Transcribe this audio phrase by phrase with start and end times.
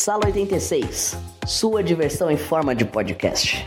[0.00, 3.66] Sala 86, sua diversão em forma de podcast.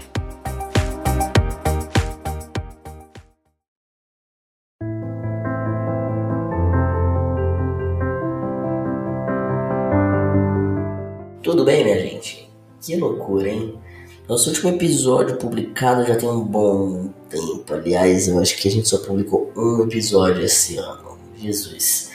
[11.43, 12.49] Tudo bem, minha gente?
[12.79, 13.77] Que loucura, hein?
[14.25, 17.73] Nosso último episódio publicado já tem um bom tempo.
[17.73, 21.17] Aliás, eu acho que a gente só publicou um episódio esse ano.
[21.35, 22.09] Jesus.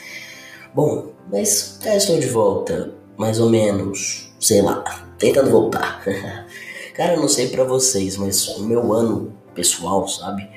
[0.73, 4.83] Bom, mas cá estou de volta, mais ou menos, sei lá,
[5.17, 6.03] tentando voltar.
[6.93, 10.47] Cara, eu não sei para vocês, mas o meu ano pessoal, sabe?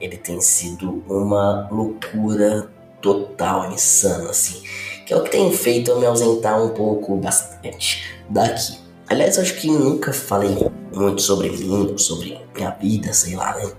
[0.00, 2.70] Ele tem sido uma loucura
[3.00, 4.62] total, insana, assim.
[5.06, 8.78] Que é o que tem feito eu me ausentar um pouco, bastante, daqui.
[9.08, 13.70] Aliás, acho que nunca falei muito sobre mim, sobre minha vida, sei lá, né?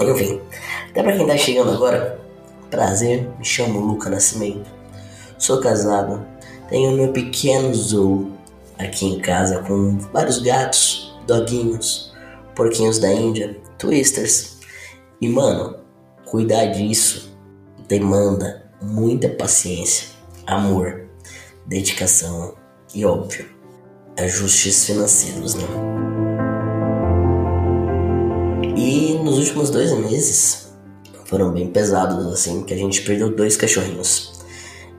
[0.00, 0.40] Enfim,
[0.90, 2.18] até pra quem tá chegando agora,
[2.70, 4.68] prazer, me chamo Luca Nascimento.
[5.38, 6.26] Sou casado,
[6.68, 8.32] tenho meu pequeno zoo
[8.78, 12.12] aqui em casa com vários gatos, doguinhos,
[12.54, 14.58] porquinhos da Índia, twisters.
[15.20, 15.76] E mano,
[16.24, 17.36] cuidar disso
[17.88, 20.08] demanda muita paciência,
[20.46, 21.06] amor,
[21.66, 22.54] dedicação
[22.94, 23.46] e óbvio,
[24.18, 25.64] ajustes financeiros, né?
[28.76, 30.72] E nos últimos dois meses
[31.24, 34.35] foram bem pesados, assim, que a gente perdeu dois cachorrinhos.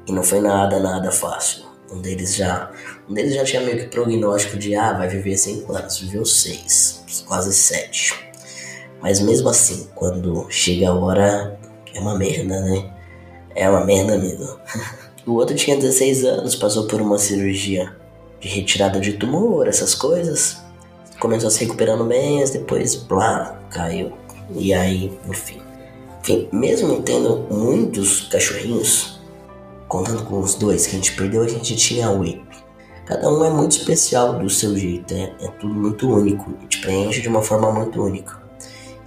[0.07, 1.65] E não foi nada, nada fácil.
[1.91, 2.71] Um deles já,
[3.09, 7.25] um deles já tinha meio que prognóstico de ah, vai viver 5 anos, viveu 6,
[7.27, 8.27] quase 7.
[9.01, 11.59] Mas mesmo assim, quando chega a hora,
[11.93, 12.93] é uma merda, né?
[13.55, 14.57] É uma merda mesmo.
[15.25, 17.95] o outro tinha 16 anos, passou por uma cirurgia
[18.39, 20.57] de retirada de tumor, essas coisas.
[21.19, 24.13] Começou a se recuperando bem, depois, blá, caiu.
[24.55, 25.61] E aí, enfim.
[26.21, 29.16] Enfim, mesmo tendo muitos cachorrinhos,
[29.87, 32.45] contando com os dois que a gente perdeu, a gente tinha oito.
[33.05, 37.21] Cada um é muito especial do seu jeito, é, é tudo muito único, te preenche
[37.21, 38.41] de uma forma muito única.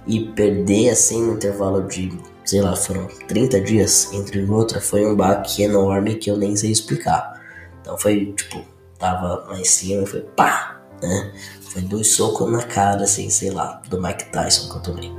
[0.07, 2.11] E perder assim no intervalo de,
[2.43, 6.55] sei lá, foram 30 dias entre o outro, foi um baque enorme que eu nem
[6.55, 7.39] sei explicar.
[7.79, 8.65] Então foi tipo,
[8.97, 11.31] tava lá em cima e foi pá, né?
[11.61, 15.11] Foi dois socos na cara, assim, sei lá, do Mike Tyson que eu tomei.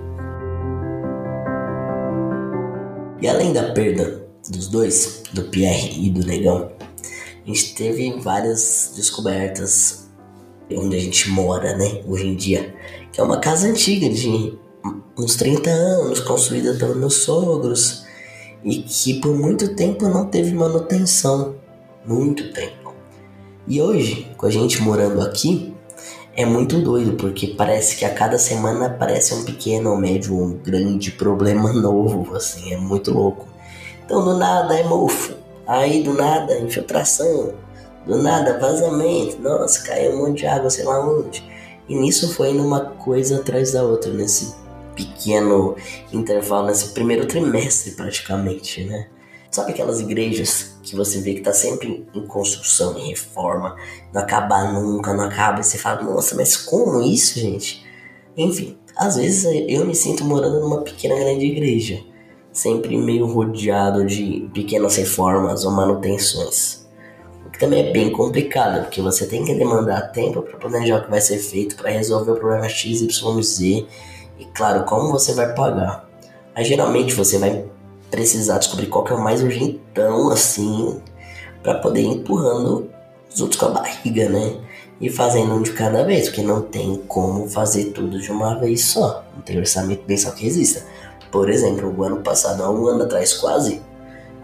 [3.20, 6.72] E além da perda dos dois, do Pierre e do Negão,
[7.44, 10.08] a gente teve várias descobertas
[10.70, 12.74] onde a gente mora, né, hoje em dia.
[13.12, 14.58] Que é uma casa antiga de
[15.18, 18.04] uns 30 anos, construída pelos meus sogros,
[18.64, 21.56] e que por muito tempo não teve manutenção.
[22.06, 22.94] Muito tempo.
[23.66, 25.74] E hoje, com a gente morando aqui,
[26.34, 30.56] é muito doido, porque parece que a cada semana aparece um pequeno, ou médio, um
[30.56, 33.51] grande problema novo, assim, é muito louco.
[34.12, 35.32] Então do nada é mofo,
[35.66, 37.54] aí do nada infiltração,
[38.06, 41.42] do nada vazamento, nossa, caiu um monte de água, sei lá onde.
[41.88, 44.54] E nisso foi indo uma coisa atrás da outra, nesse
[44.94, 45.76] pequeno
[46.12, 49.08] intervalo, nesse primeiro trimestre praticamente, né?
[49.50, 53.76] Sabe aquelas igrejas que você vê que tá sempre em construção, em reforma,
[54.12, 57.82] não acaba nunca, não acaba, e você fala, nossa, mas como isso, gente?
[58.36, 62.11] Enfim, às vezes eu me sinto morando numa pequena grande igreja,
[62.52, 66.86] sempre meio rodeado de pequenas reformas ou manutenções.
[67.46, 71.04] O que também é bem complicado, porque você tem que demandar tempo para planejar o
[71.04, 73.86] que vai ser feito para resolver o problema X, Y, Z,
[74.38, 76.08] e claro, como você vai pagar.
[76.54, 77.64] Aí geralmente você vai
[78.10, 81.00] precisar descobrir qual que é o mais urgentão, assim,
[81.62, 82.90] para poder ir empurrando
[83.32, 84.56] os outros com a barriga, né?
[85.00, 88.84] E fazendo um de cada vez, porque não tem como fazer tudo de uma vez
[88.84, 89.24] só.
[89.34, 90.84] Não tem orçamento mensal que exista.
[91.32, 93.80] Por exemplo, o ano passado, há um ano atrás quase,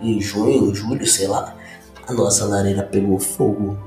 [0.00, 1.54] em junho, julho, sei lá,
[2.06, 3.78] a nossa lareira pegou fogo.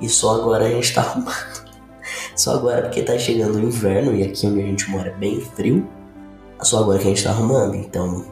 [0.00, 1.70] E só agora a gente tá arrumando.
[2.34, 5.38] Só agora porque tá chegando o inverno e aqui onde a gente mora é bem
[5.42, 5.86] frio.
[6.62, 7.74] Só agora que a gente tá arrumando.
[7.74, 8.24] Então,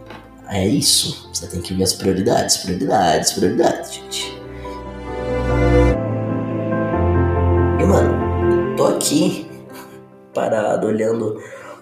[0.48, 1.28] é isso.
[1.30, 4.40] Você tem que ver as prioridades, prioridades, prioridades, gente.
[7.78, 9.46] E mano, tô aqui
[10.32, 11.38] parado olhando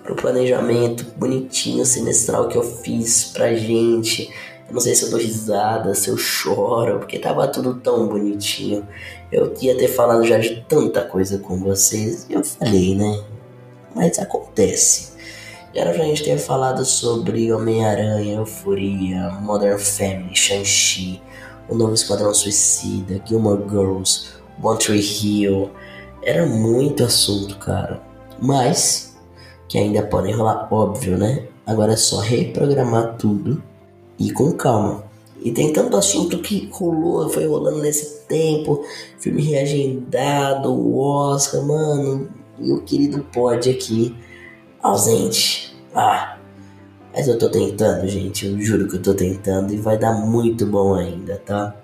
[0.06, 4.30] pro planejamento bonitinho semestral que eu fiz pra gente.
[4.68, 8.86] Eu não sei se eu dou risada, se eu choro, porque tava tudo tão bonitinho.
[9.30, 13.20] Eu ia ter falado já de tanta coisa com vocês e eu falei, né?
[13.94, 15.16] Mas acontece.
[15.74, 21.22] Era pra gente ter falado sobre Homem-Aranha, Euforia, Modern Family, Shang-Chi,
[21.68, 24.28] o novo Esquadrão Suicida, Gilmore Girls,
[24.62, 25.70] One Tree Hill.
[26.22, 28.00] Era muito assunto, cara.
[28.40, 29.15] Mas,
[29.68, 31.46] que ainda podem rolar, óbvio, né?
[31.66, 33.62] Agora é só reprogramar tudo
[34.18, 35.04] e com calma.
[35.42, 38.84] E tem tanto assunto que rolou, foi rolando nesse tempo.
[39.18, 42.28] Filme reagendado, Oscar, mano.
[42.58, 44.16] E o querido pod aqui,
[44.82, 45.76] ausente.
[45.94, 46.38] Ah,
[47.12, 48.46] mas eu tô tentando, gente.
[48.46, 51.76] Eu juro que eu tô tentando e vai dar muito bom ainda, tá?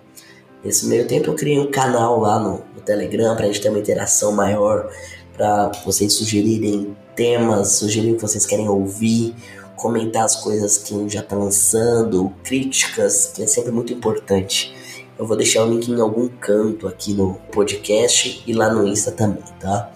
[0.64, 3.78] Nesse meio tempo eu criei um canal lá no, no Telegram pra gente ter uma
[3.78, 4.90] interação maior,
[5.34, 9.34] pra vocês sugerirem temas, sugerirem o que vocês querem ouvir
[9.82, 14.72] comentar as coisas que já tá lançando, críticas, que é sempre muito importante.
[15.18, 19.10] Eu vou deixar o link em algum canto aqui no podcast e lá no Insta
[19.10, 19.92] também, tá?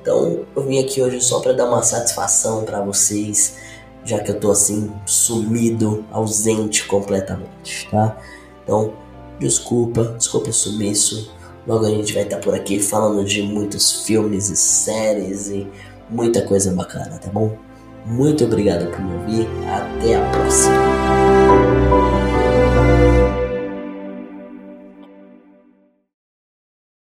[0.00, 3.56] Então, eu vim aqui hoje só para dar uma satisfação para vocês,
[4.04, 8.18] já que eu tô assim sumido, ausente completamente, tá?
[8.62, 8.92] Então,
[9.38, 11.32] desculpa, desculpa o sumiço.
[11.66, 15.66] Logo a gente vai estar tá por aqui falando de muitos filmes e séries e
[16.10, 17.56] muita coisa bacana, tá bom?
[18.04, 19.48] Muito obrigado por me ouvir.
[19.68, 20.82] Até a próxima.